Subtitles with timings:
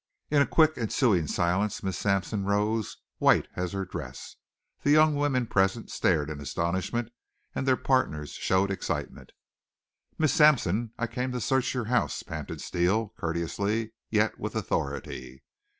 [0.31, 4.35] In a quick ensuing silence Miss Sampson rose, white as her dress.
[4.81, 7.11] The young women present stared in astonishment
[7.53, 9.31] and their partners showed excitement.
[10.17, 15.43] "Miss Sampson, I came to search your house!" panted Steele, courteously, yet with authority.